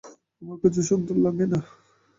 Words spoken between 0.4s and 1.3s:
আমার কাছে সুন্দর